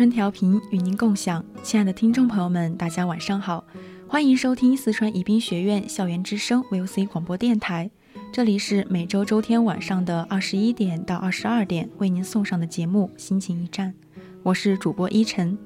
[0.00, 3.62] 春调频与您共享，亲爱的听众朋友们，大家晚上好，
[4.08, 7.90] 欢迎收听四川宜宾学院校园之声 VOC 广播电台，
[8.32, 13.92] 这里是每周周天晚上的二十一点到二十二点为您送上的节目《心情驿站》，
[14.42, 15.58] 我是主播依晨。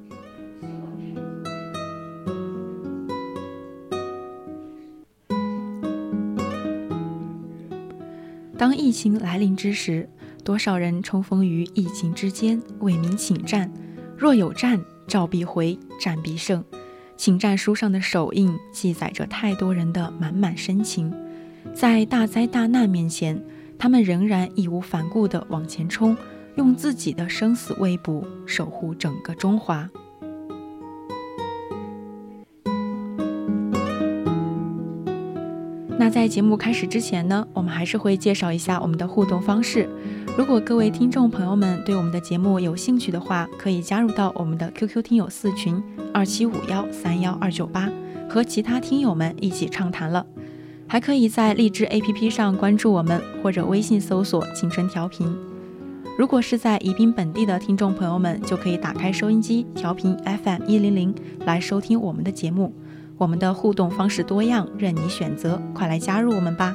[8.58, 10.10] 当疫情来临之时，
[10.42, 13.72] 多少人冲锋于疫情之间，为民请战。
[14.24, 16.64] 若有战，召必回，战必胜。
[17.14, 21.12] 请战书上的手印记载着太多人的满满深情。
[21.74, 23.38] 在大灾大难面前，
[23.78, 26.16] 他们仍然义无反顾地往前冲，
[26.56, 29.90] 用自己的生死未卜守护整个中华。
[35.98, 39.86] 那在节目开始之前呢，我们还是会介绍一下我们的互动方式。
[40.36, 45.80] 如果各位听众朋友们对我们的节目有兴趣的话，可以加入到我们的 QQ 听友四群
[46.12, 47.88] 二七五幺三幺二九八，
[48.28, 50.26] 和其他听友们一起畅谈了。
[50.88, 55.32] 还可以在荔枝 APP 上关注我们，或者微信搜索“青春调频”。
[56.18, 61.14] 如果是在宜宾本地的听众朋友们，就可以打开收音机调频 FM 一零零
[61.46, 62.74] 来收听我们的节目。
[63.16, 66.74] 我们的互动方式多样，任你选择，快来加入我们吧！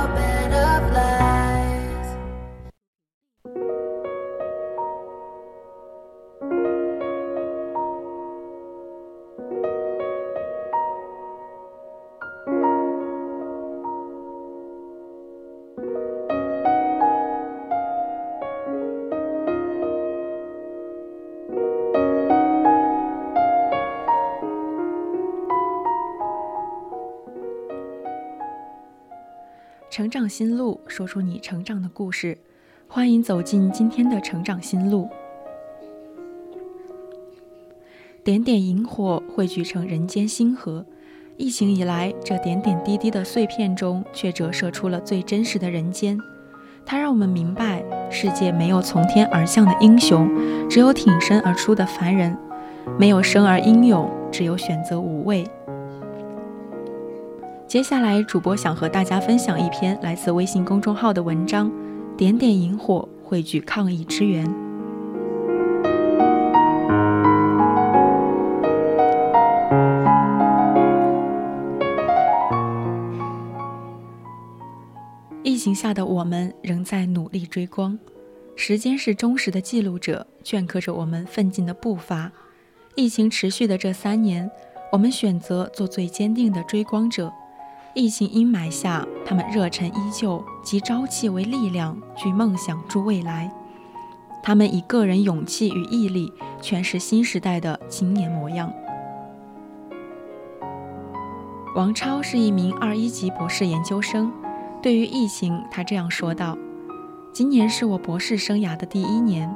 [30.11, 32.37] 长心路，说出你成长的故事。
[32.89, 35.07] 欢迎走进今天的成长心路。
[38.21, 40.85] 点点萤火汇聚成人间星河。
[41.37, 46.19] 疫情以来，这点点滴滴的碎片中，却折射出了最真实的人间。
[46.85, 50.29] 它让我们明白，世界没有从天而降的英雄，
[50.69, 52.35] 只有挺身而出的凡人；
[52.99, 55.47] 没有生而英勇，只有选择无畏。
[57.71, 61.71] 接下来，主播想和大家分享一篇来自微信公众号的文章：
[62.17, 64.45] 《点点萤火汇聚抗疫之源》。
[75.43, 77.97] 疫情下的我们仍在努力追光，
[78.57, 82.29] 时间是忠实的记录者，镌刻着我们奋进的步伐。
[82.95, 84.51] 疫情持续的这三年，
[84.91, 87.31] 我们选择做最坚定的追光者。
[87.93, 93.51] 疫情阴霾下，他们热忱依旧，集朝气为力量，聚梦想筑未来。
[94.41, 98.71] 他们以个人勇气与毅力，诠释新时代的青年模样。
[101.75, 104.31] 王超是一名二一级博士研究生。
[104.81, 106.57] 对于疫情，他这样说道
[107.33, 109.53] ：“今年是我博士生涯的第一年，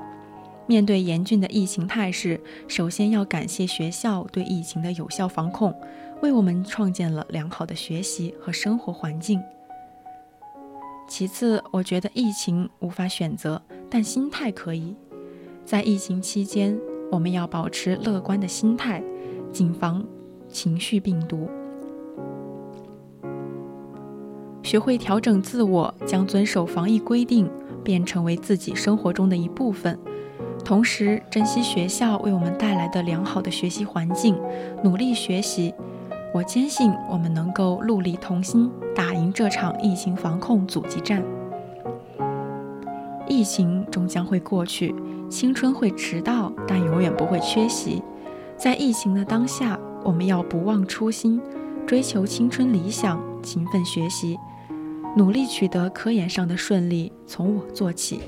[0.68, 5.74] 面对严峻的疫情态势，首先要感谢学校对疫情的有效防控，
[6.26, 9.40] 为我们创建了良好的学习和生活环境。
[11.08, 13.62] 其次，我觉得疫情无法选择，
[13.92, 14.96] 但心态可以。
[15.64, 16.76] 在疫情期间，
[17.12, 19.04] 我们要保持乐观的心态，
[19.52, 20.04] 谨防
[20.50, 21.48] 情绪病毒，
[24.64, 27.48] 学会调整自我，将遵守防疫规定
[27.84, 29.96] 变成为自己生活中的一部分。
[30.64, 34.36] 同时，珍惜学校为我们带来的良好的学习环境，
[34.84, 35.72] 努力学习。
[36.36, 41.24] 我坚信，我们能够戮力同心，打赢这场疫情防控阻击战。
[43.26, 44.94] 疫情终将会过去，
[45.30, 48.04] 青春会迟到，但永远不会缺席。
[48.58, 51.42] 在疫情的当下，我们要不忘初心，
[51.88, 54.38] 追求青春理想，勤奋学习，
[55.16, 57.14] 努力取得科研上的顺利。
[57.26, 58.20] 从我做起。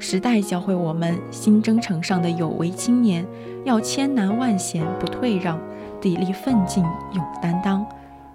[0.00, 3.24] 时代教会我们，新征程上的有为青年
[3.62, 5.60] 要千难万险不退让，
[6.00, 6.82] 砥砺奋进
[7.12, 7.86] 勇担当，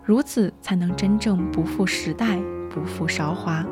[0.04, 2.38] 如此才能真正不负时代，
[2.70, 3.66] 不负韶华。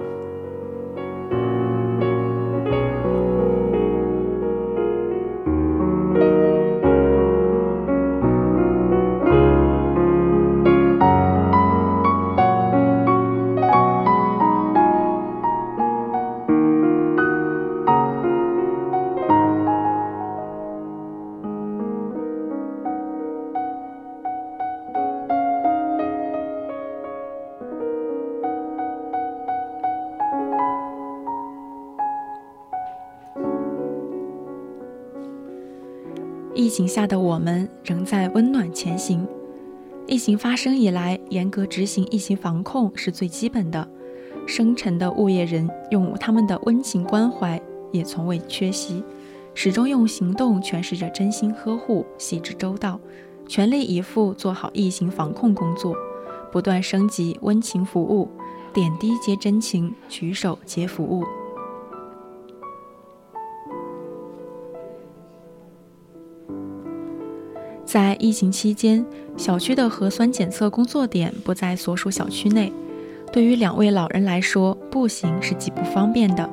[36.55, 39.27] 疫情下的我们仍在温暖前行。
[40.05, 43.87] 疫情发生以来，严格执行疫情防控是最基本的。
[44.45, 47.59] 生沉的物业人用他们的温情关怀，
[47.91, 49.03] 也从未缺席，
[49.55, 52.99] 始终用行动诠释着真心呵护、细致周到，
[53.47, 55.95] 全力以赴做好疫情防控工作，
[56.51, 58.29] 不断升级温情服务，
[58.71, 61.23] 点滴皆真情，举手皆服务。
[67.93, 69.05] 在疫情期间，
[69.37, 72.73] 小区的核酸检测工作点不在所属小区内。
[73.31, 76.49] 对于两位老人来说，步行是极不方便的，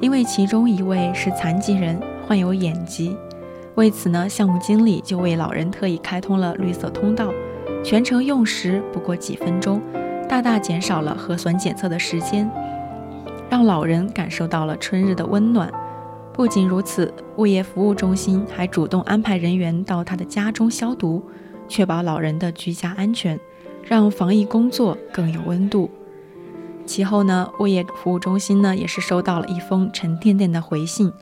[0.00, 1.96] 因为其中一位是残疾人，
[2.26, 3.16] 患有眼疾。
[3.76, 7.32] 为此呢，项目经理就为老人特意开通了绿色通道，
[7.84, 9.80] 全程用时不过几分钟，
[10.28, 12.50] 大大减少了核酸检测的时间，
[13.48, 15.72] 让老人感受到了春日的温暖。
[16.32, 21.22] 不仅如此，物业服务中心还主动安排人员到他的家中消毒，
[21.68, 23.38] 确保老人的居家安全，
[23.84, 25.90] 让防疫工作更有温度。
[26.86, 31.12] 其后呢，物业服务中心呢也是收到了一封沉甸甸的回信，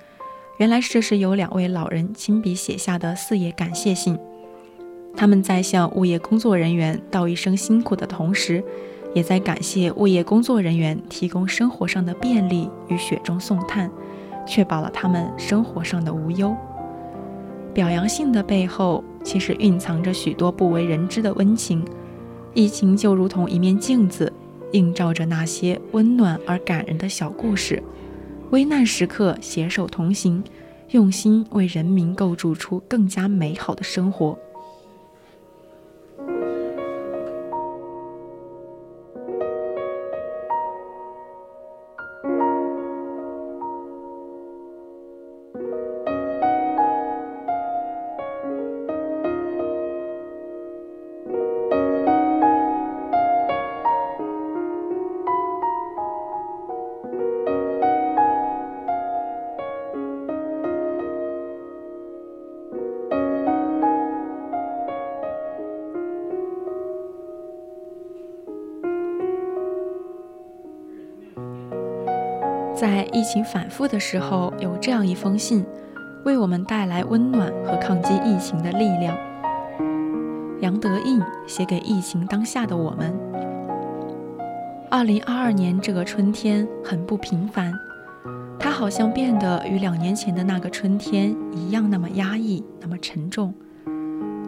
[0.59, 4.17] 原来这是由两位老人亲笔写下的四页感谢信。
[5.17, 8.63] 他们在向物业工作人员道一声辛苦的同时，
[9.13, 13.91] 也在感谢物业工作人员提供生活上的便利与雪中送炭。
[14.47, 16.55] 确保了他们生活上的无忧。
[17.73, 21.85] 表扬信的背后，其实蕴藏着许多不为人知的温情。
[22.53, 24.33] 疫情就如同一面镜子，
[24.73, 27.81] 映照着那些温暖而感人的小故事。
[28.51, 30.43] 危难时刻携手同行，
[30.91, 34.37] 用心为人民构筑出更加美好的生活。
[72.81, 75.63] 在疫情反复的时候，有这样一封信，
[76.25, 79.15] 为我们带来温暖和抗击疫情的力量。
[80.63, 83.15] 杨德印写给疫情当下的我们：
[84.89, 87.71] 二零二二年这个春天很不平凡，
[88.59, 93.53] 它好像变得与两年前的那个春天一样，那么压抑，那么沉重。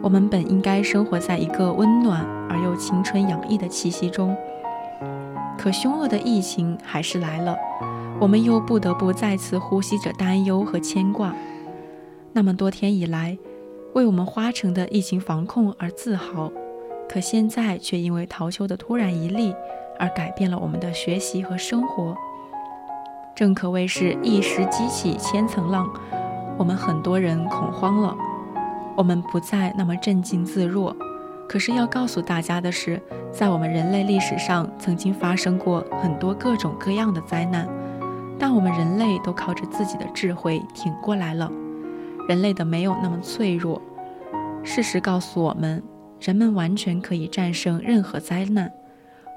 [0.01, 4.35] 我们本应该生活在一个温暖而又青春洋溢的气息中，
[5.55, 7.55] 可凶恶的疫情还是来了。
[8.23, 11.35] 我们又不得不再次呼吸着担忧和牵挂。
[12.31, 13.37] 那么多天以来，
[13.91, 16.49] 为我们花城的疫情防控而自豪，
[17.09, 19.53] 可现在却因为陶丘的突然一例
[19.99, 22.15] 而改变了我们的学习和生活。
[23.35, 25.85] 正可谓是一石激起千层浪，
[26.57, 28.15] 我们很多人恐慌了，
[28.95, 30.95] 我们不再那么镇静自若。
[31.49, 33.01] 可是要告诉大家的是，
[33.33, 37.67] 在我们人类历史上曾经发生过很多各种各样的灾难，
[38.39, 41.51] 但我们人类都靠着自己的智慧挺过来了。
[42.27, 43.81] 人类的没有那么脆弱。
[44.63, 45.83] 事实告诉我们，
[46.19, 48.71] 人们完全可以战胜任何灾难。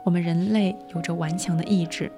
[0.04, 2.10] 我们人类有着顽强的意志。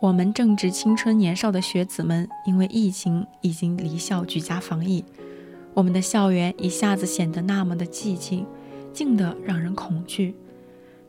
[0.00, 5.04] 我们正值青春年少的学子们，因为疫情已经离校居家防疫。
[5.72, 8.46] 我们的校园一下子显得那么的寂静，
[8.92, 10.34] 静得让人恐惧，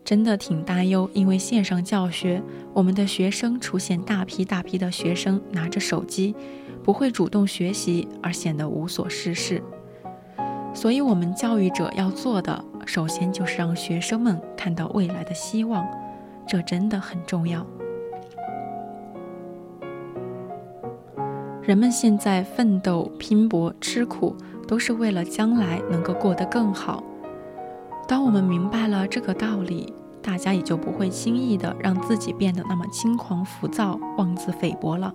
[0.05, 1.09] 真的挺担忧。
[1.13, 2.41] 因为线上教学，
[2.73, 6.33] 我们的学生出现大批大批的学生拿着手机，
[6.81, 9.61] 不会主动学习，而显得无所事事。
[10.73, 15.85] 所以，我们教育者要做的，首先就是让学生们看到未来的希望，
[16.47, 17.65] 这真的很重要。
[21.63, 24.35] 人们现在奋斗、拼搏、吃苦。
[24.67, 27.03] 都是为了将来能够过得更好。
[28.07, 35.13] 当我们明白了这个道理，大家也就不会轻易的让自己变得那么轻狂浮躁、妄自菲薄了。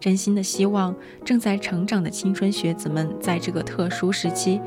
[0.00, 0.94] 真心的希望
[1.24, 4.60] 正在成长的青春学子们，在这个特殊时期，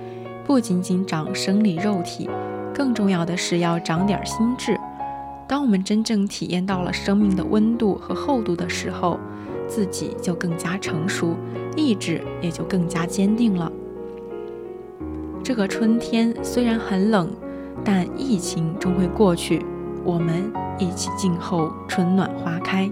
[0.45, 2.29] 不仅仅长生理肉体，
[2.73, 4.79] 更重要的是要长点心智。
[5.47, 9.19] 当我们真正体验到了生命的温度和厚度的时候，
[9.67, 11.35] 自己就更加成熟，
[11.75, 13.71] 意志也就更加坚定了。
[15.49, 17.27] 这个春天虽然很冷，
[17.83, 19.65] 但疫情终会过去。
[20.03, 22.87] 我们一起静候春暖花开。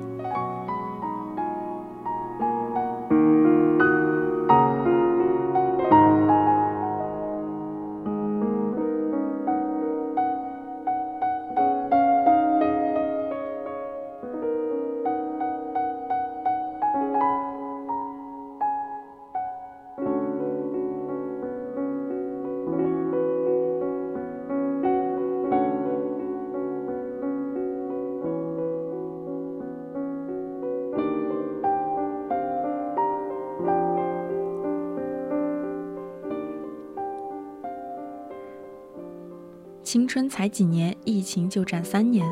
[40.29, 42.25] 才几年，疫情就战三年。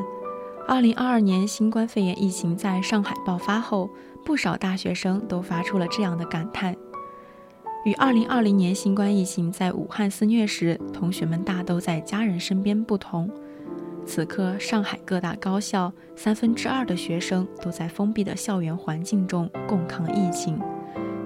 [0.68, 3.88] 二零二二年新冠肺炎疫情在上海爆发后，
[4.24, 6.74] 不少大学生都发出了这样的感叹：
[7.84, 13.30] 与二零二零年新冠疫情在武汉肆虐时，同学们大都在家人身边不同，
[14.04, 20.58] 此刻上海各大高校三分之二的学生都在封闭的校园环境中共抗疫情，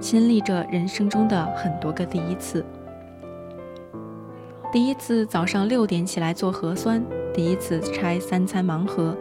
[0.01, 2.63] 亲历着人生中的很多个第一次。
[4.73, 9.17] 第一次早上六点起来做核酸，第一次拆三餐盲盒，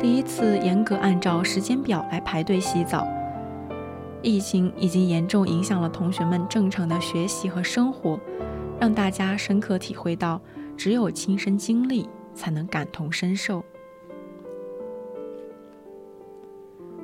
[0.00, 3.06] 第一次严格按照时间表来排队洗澡。
[4.22, 8.18] 疫情已经严重影响了同学们正常的学习和生活，
[8.80, 10.40] 让大家深刻体会到，
[10.76, 13.64] 只有亲身经历才能感同身受。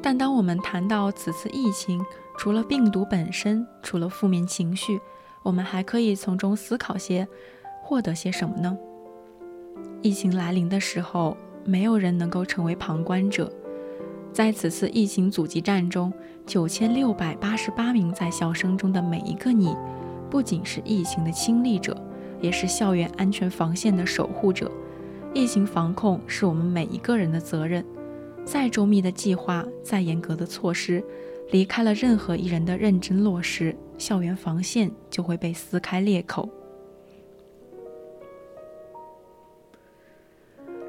[0.03, 2.05] 但当我们谈到此次疫情，
[2.37, 5.01] 除了病毒本身，除了负面情绪，
[5.45, 7.29] 我们还可以从中思考些。
[7.85, 8.77] 获得些什么呢？
[10.01, 11.37] 疫情来临的时候，
[11.67, 13.53] 没有人能够成为旁观者。
[14.33, 16.11] 在此次疫情阻击战中，
[16.47, 19.77] 九千六百八十八名在校生中的每一个你，
[20.31, 21.95] 不仅是疫情的亲历者，
[22.41, 24.71] 也是校园安全防线的守护者。
[25.35, 27.85] 疫情防控是我们每一个人的责任。
[28.47, 31.05] 再周密的计划，再严格的措施，
[31.51, 36.49] 离开了任何一人的认真落实，校园防线就会被撕开裂口。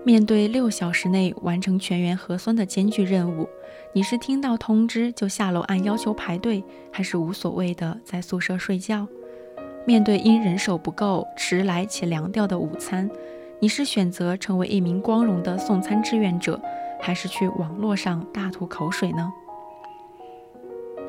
[0.05, 3.49] 面对六小时内完成全员核酸的艰巨任务，
[3.91, 9.07] 你是听到通知就下楼按要求排队，还是无所谓的在宿舍睡觉？
[9.83, 13.09] 面对因人手不够迟来且凉掉的午餐，
[13.59, 16.61] 你是选择成为一名光荣的送餐志愿者，
[17.01, 19.33] 还是去网络上大吐口水呢？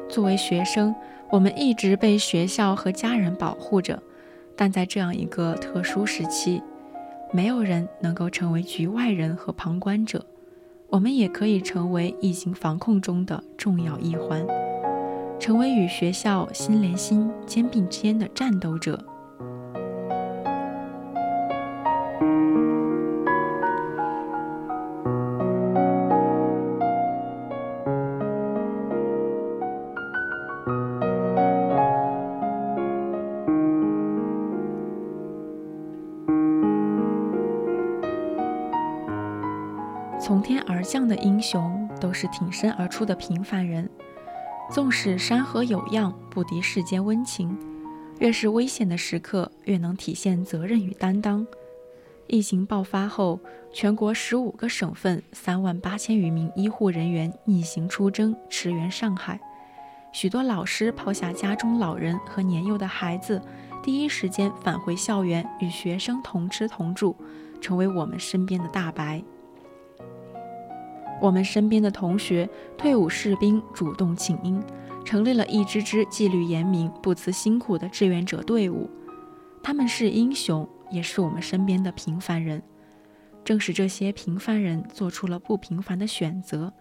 [0.09, 0.95] 作为学生，
[1.29, 4.03] 我们一直被学校和家人保护着，
[4.57, 6.63] 但在这样一个特殊时期。
[7.33, 10.25] 没有人能够成为局外人和旁观者，
[10.89, 14.47] 我们也可以成为疫情防控中的重要一环，
[15.39, 19.05] 成为与学校心连心、肩并肩的战斗者。
[40.19, 43.89] 从天而降的英雄，都是挺身而出的平凡人。
[44.71, 47.57] 纵使山河有恙，不敌世间温情。
[48.19, 51.47] 越是危险的时刻，越能体现责任与担当。
[52.27, 53.39] 疫情爆发后，
[53.73, 59.39] 全国十五个省份三万八千余名医护人员逆行出征，驰援上海。
[60.13, 63.41] 许多老师抛下家中老人和年幼的孩子，
[63.83, 67.15] 第一时间返回校园，与学生同吃同住，
[67.61, 69.23] 成为我们身边的大白。
[71.21, 74.63] 我们身边的同学、退伍士兵主动请缨，
[75.05, 78.89] 成立了一支支纪律严明、不辞辛苦的志愿者队伍。
[79.63, 82.63] 他们是英雄，也是我们身边的平凡人。
[83.45, 86.73] 正是这些平凡人做出了不平凡的选择，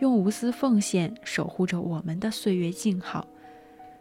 [0.00, 3.26] 用无私奉献守护着我们的岁月静好，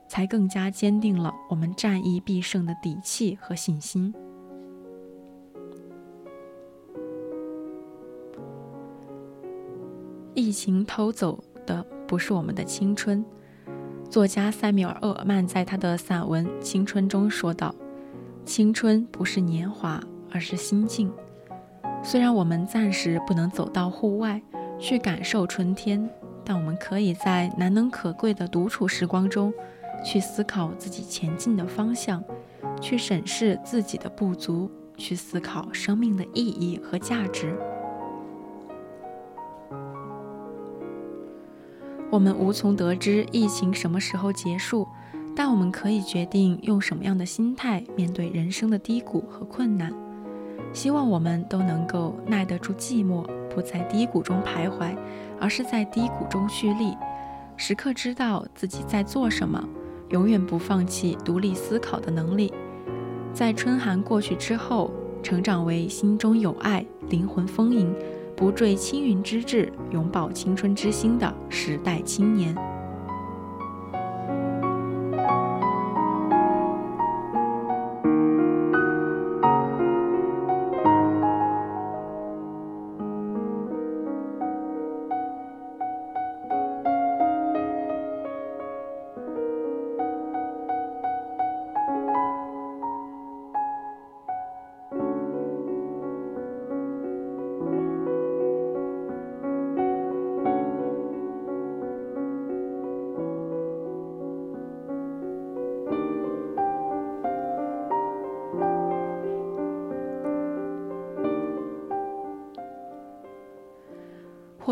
[0.07, 4.13] 才更加坚定了我们战役必胜的底气和信心。
[10.45, 13.25] 疫情偷走的不是我们的青春。
[14.11, 17.73] 作家塞缪尔·厄尔曼在他的散文《青春》中说道
[18.45, 19.99] ：“青春不是年华，
[20.31, 21.11] 而是心境。
[22.03, 24.39] 虽然我们暂时不能走到户外
[24.77, 26.07] 去感受春天，
[26.43, 29.51] 但我们可以在难能可贵的独处时光中，
[30.05, 32.23] 去思考自己前进的方向，
[32.79, 37.57] 去审视自己的不足，去思考生命的意义和价值。”
[42.11, 44.87] 我们无从得知疫情什么时候结束，
[45.35, 49.93] 但我们可以决定用什么样的心态面对人生的低谷和困难。
[50.71, 54.95] 希望我们都能够耐得住寂寞，不在低谷中徘徊，
[55.39, 56.95] 而是在低谷中蓄力，
[57.57, 59.61] 时刻知道自己在做什么，
[60.09, 62.53] 永远不放弃独立思考的能力。
[63.33, 67.93] 在春寒过去之后，成长为心中有爱、灵魂丰盈。
[68.35, 72.53] 不坠青云之志，永葆青春之心的时代青年。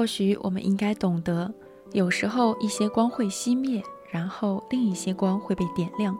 [0.03, 1.49] 或许我们应该懂得，
[1.93, 6.13] 有时候一些光会熄灭，然后另一些光会被点亮。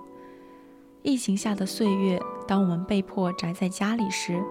[1.01, 2.17] 疫情下的岁月，
[2.47, 4.41] 当我们被迫宅在家里时，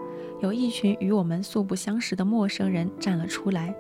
[0.43, 3.75] 有一群与我们素不相识的陌生人站了出来。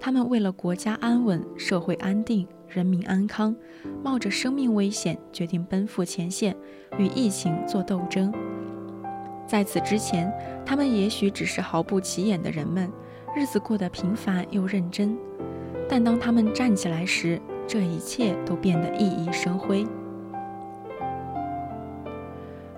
[0.00, 3.54] 他们为了国家安稳、社会安定、人民安康，
[4.02, 6.56] 冒着生命危险，决定奔赴前线，
[6.96, 8.32] 与疫情做斗争。
[9.46, 10.32] 在此之前，
[10.64, 12.90] 他们也许只是毫不起眼的人们。
[13.36, 15.16] 日子过得平凡又认真，
[15.88, 19.86] 但当他们站起来时，这一切都变得熠熠生辉。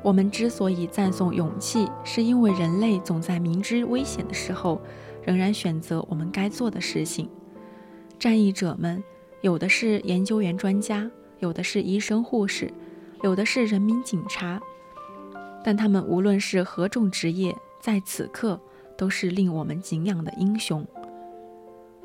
[0.03, 4.81] 我们之所以赞颂勇气，是因为人类总在明知危险的时候，
[5.25, 7.29] 仍然选择我们该做的事情。
[8.19, 9.03] 战役者们，
[9.41, 12.71] 有的是研究员专家，有的是医生护士，
[13.23, 14.61] 有的是人民警察，
[15.63, 18.61] 但他们无论是何种职业，在此刻。
[19.01, 20.87] 都是令我们敬仰的英雄。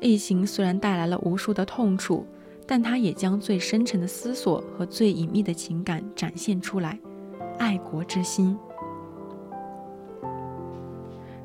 [0.00, 2.24] 疫情虽然带来了无数的痛楚，
[2.66, 6.98] 但它也将最深沉的思索和最隐秘的情感展现出来——
[7.60, 8.56] 爱国之心。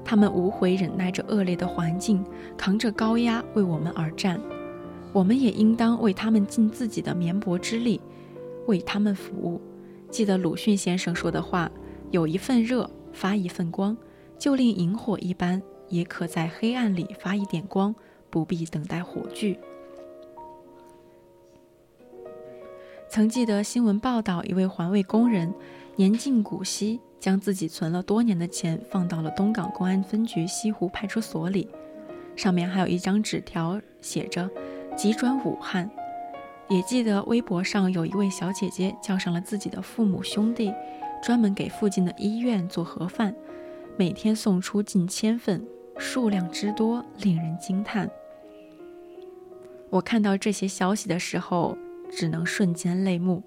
[0.06, 2.24] 他们无悔忍耐着恶劣的环境，
[2.58, 4.40] 扛着高压为我们而战。
[5.12, 8.00] 我们也应当为他们尽自己的绵薄之力，
[8.68, 9.60] 为他们服务。
[10.10, 11.70] 记得鲁迅先生说的话
[12.10, 13.98] ：“有一份热，发一份光。”
[14.42, 17.94] 就令萤火一般，也可在黑暗里发一点光，
[18.32, 19.60] 不必等待火炬。
[23.08, 25.54] 曾记得新闻报道，一位环卫工人
[25.96, 31.70] 年近古稀，将自己存了多年的钱放到了东港公安分局西湖派出所里，
[32.36, 34.50] 上面还有一张纸条，写着
[34.98, 35.88] “急转武汉”。
[36.68, 40.74] 也记得微博上有一位小姐姐叫上了自己的父母兄弟，
[41.22, 43.36] 专门给附近的医院做盒饭。
[43.98, 45.66] 每天送出近千份，
[45.98, 48.10] 数量之多令人惊叹。
[49.90, 51.78] 我看到这些消息的时候，
[52.10, 53.44] 只能瞬间泪目。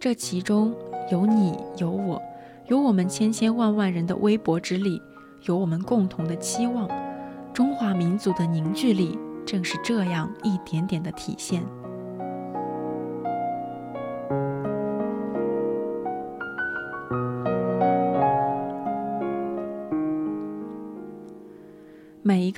[0.00, 0.74] 这其中
[1.10, 2.20] 有你，有我，
[2.66, 5.00] 有我们千千万万人的微薄之力，
[5.42, 6.88] 有我们共同的期望。
[7.52, 11.62] 中华民族的凝聚力，正是这样一点点的体现。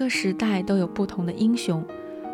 [0.05, 1.83] 个时代都有不同的英雄，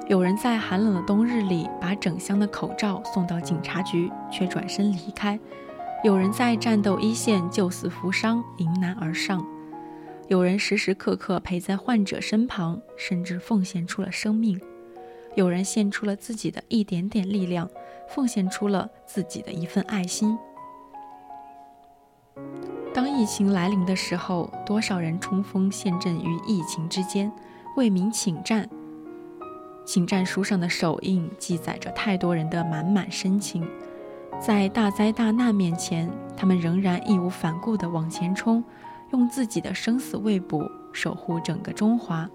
[0.08, 5.38] 有人在寒冷的冬日里把整箱的口罩送到警察局，却转身离开；
[6.02, 9.38] 有人在战斗一线救死扶伤，迎难而上；
[10.26, 14.58] 有人时时刻刻陪在患者身旁，甚至奉献出了生命；
[15.36, 17.70] 有人献出了自己的一点点力量，
[18.08, 20.36] 奉献出了自己的一份爱心。
[22.92, 27.30] 当疫情来临的时候，多少人冲锋陷阵于疫情之间，
[27.76, 28.68] 为民请战。
[29.84, 33.66] 请战书上的手印记载着太多人的满满深情。
[34.38, 38.62] 在大灾大难面前，他们仍然义无反顾地往前冲，
[39.12, 42.28] 用自己的生死未卜守护整个中华。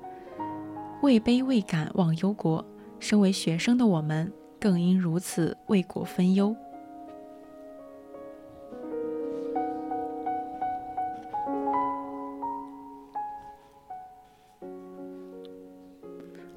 [1.01, 2.63] 位卑未敢忘忧国，
[2.99, 6.55] 身为学生的我们，更应如此为国分忧。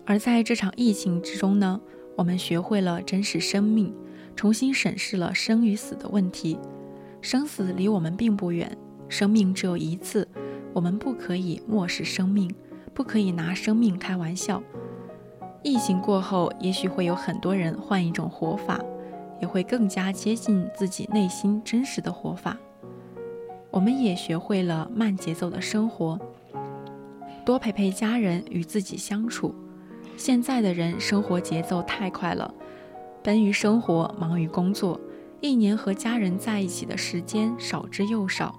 [0.08, 1.78] 而在这场疫情之中呢，
[2.16, 3.94] 我们学会了珍视生命，
[4.34, 6.58] 重新审视了生与死的问题。
[7.20, 8.74] 生死离我们并不远，
[9.10, 10.26] 生命只有一次，
[10.72, 12.50] 我们不可以漠视生命，
[12.94, 14.62] 不可以拿生命开玩笑。
[15.62, 18.82] 疫情过后，也许会有很多人换一种活法，
[19.42, 22.56] 也会更加接近自己内心真实的活法。
[23.70, 26.18] 我们也学会了慢节奏的生活，
[27.44, 29.54] 多陪陪家人，与自己相处。
[30.18, 32.52] 现在的人生活节奏太快了，
[33.22, 35.00] 奔于生活，忙于工作，
[35.40, 38.52] 一年和家人在一起的时间少之又少。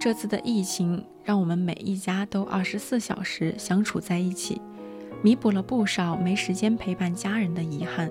[0.00, 4.58] 这次的疫情让我们每一家都二十四小时相处在一起，
[5.20, 8.10] 弥补了不少没时间陪伴家人的遗憾。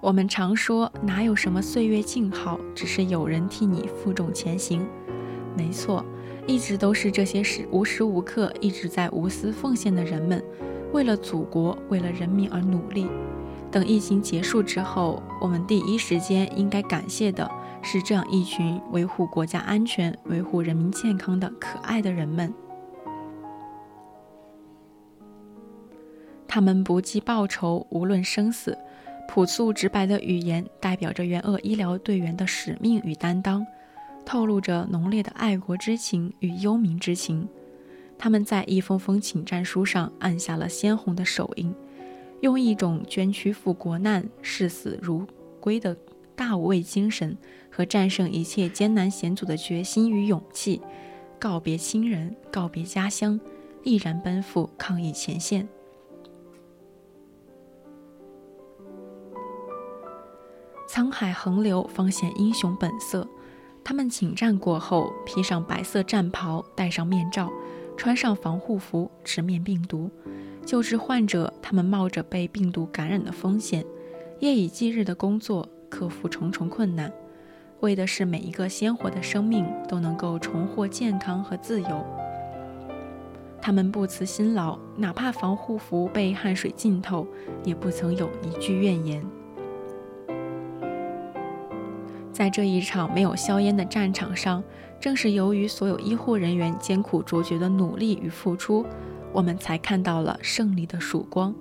[0.00, 4.88] 我们常说，哪有什么岁月静好，只是有人替你负重前行。
[5.54, 6.02] 没错。
[6.48, 10.42] 一直都是这些时无时无刻一直在无私奉献的人们，
[10.92, 13.06] 为了祖国，为了人民而努力。
[13.70, 17.48] 等疫情结束之后，我们第一时间应该感谢的
[17.82, 22.52] 是这样一群维护国家安全、维护人民健康的可爱的人们。
[26.48, 28.76] 他们不计报酬，无论生死，
[29.28, 33.66] 朴素直白的语言代表着援鄂医疗队员的使命与担当。
[34.28, 37.48] 透露着浓烈的爱国之情与忧民之情，
[38.18, 41.74] 他们在一封封请战书上按下了鲜红的手印，
[42.42, 45.26] 用一种捐躯赴国难、视死如
[45.58, 45.96] 归的
[46.36, 47.38] 大无畏精神
[47.70, 50.82] 和战胜一切艰难险阻的决心与勇气，
[51.38, 53.40] 告别亲人，告别家乡，
[53.82, 55.66] 毅然奔赴抗疫前线。
[60.86, 63.26] 沧海横流，方显英雄本色。
[63.88, 67.50] 他们请战过后，披上白色战袍，戴上面罩，
[67.96, 70.10] 穿上防护服，直面病毒，
[70.62, 71.50] 救治患者。
[71.62, 73.82] 他们冒着被病毒感染的风险，
[74.40, 77.10] 夜以继日的工作，克服重重困难，
[77.80, 82.04] 为的是每一个鲜活的生命都能够重获健康和自由。
[83.62, 87.26] 他们不辞辛劳，哪怕防护服被汗水浸透，
[87.64, 89.24] 也不曾有一句怨言。
[92.38, 94.62] 在这一场没有硝烟的战场上，
[95.00, 98.86] 正是由于所有医护人员艰苦卓绝的努力与付出，
[99.32, 101.52] 我们才看到了胜利的曙光。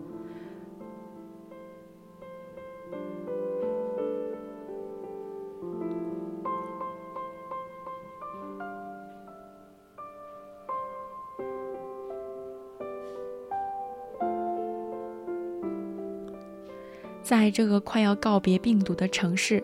[17.24, 19.64] 在这个快要告别病毒的城市。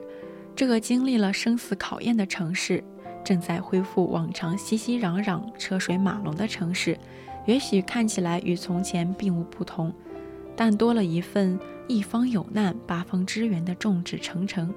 [0.55, 2.83] 这个经历了生死考验的城市，
[3.23, 6.97] 正在恢复往常熙熙攘攘、车水马龙的城市，
[7.45, 9.91] 也许看起来与从前并无不同，
[10.55, 14.73] 但多了一份一方有难八方支援的众志成城。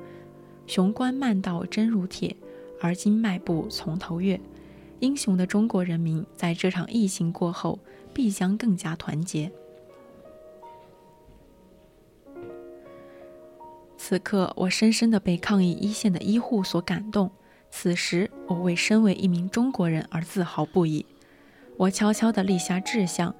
[0.66, 2.34] 雄关漫道真如铁，
[2.80, 4.40] 而今迈步从头越。
[5.00, 7.78] 英雄的中国人民在这场疫情过后，
[8.14, 9.52] 必将更加团结。
[14.08, 17.28] 此刻，我深深地被抗疫一线的医护所感动。
[17.72, 21.04] 此时，我为身为一名中国人而自豪不已。
[21.76, 23.34] 我悄悄地立下志向，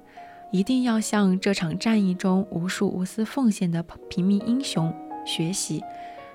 [0.51, 4.93] 一定要向这场战役中无数无私奉献的平民英雄
[5.25, 5.81] 学习，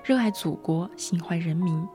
[0.03, 1.87] 热爱祖国，心怀人民。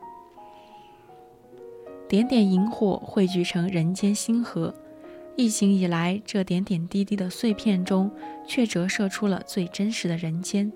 [2.09, 4.72] 点点萤火汇聚成人间星河。
[5.35, 8.09] 疫情以来，这点点滴滴的碎片中，
[8.46, 10.72] 却折射出了最真实的人间。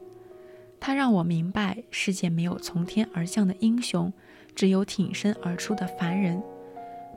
[0.84, 4.12] 它让我明白，世界没有从天而降的英雄，
[4.52, 6.42] 只有挺身而出的凡人。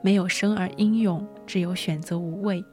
[0.00, 2.64] 没有生而英勇，只有选择无畏。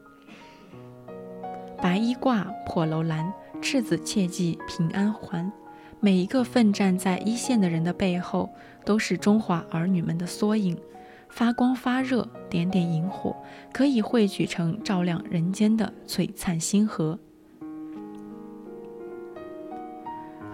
[1.81, 5.51] 白衣挂，破楼兰，赤子切记平安还。
[5.99, 8.53] 每一个奋战在一线的人的背后，
[8.85, 10.77] 都是中华儿女们的缩影。
[11.27, 13.35] 发光发热，点点萤火，
[13.73, 17.17] 可以汇聚成照亮人间的璀璨星河。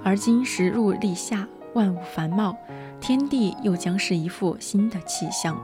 [0.03, 2.55] 而今时入立夏，万物繁茂，
[3.01, 5.59] 天地又将是一副新的气象。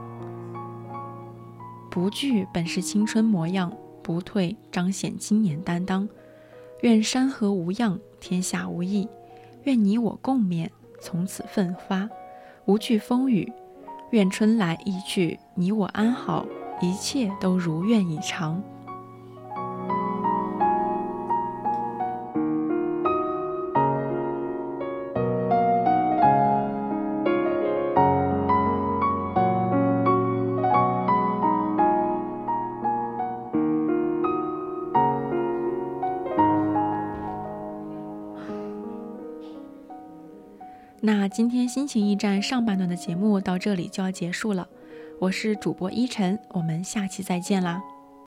[1.90, 3.72] 不惧本是青春模样，
[4.02, 6.08] 不退彰显今年担当。
[6.82, 9.08] 愿山河无恙，天下无异。
[9.64, 10.68] 愿你我共勉，
[11.00, 12.08] 从此奋发，
[12.66, 13.50] 无惧风雨。
[14.10, 16.46] 愿春来意去，你我安好，
[16.80, 18.62] 一切都如愿以偿。
[41.36, 44.66] 今天心情驿站上半段的节目到这里就要结束了，
[45.20, 47.82] 我是主播依晨，我们下期再见啦。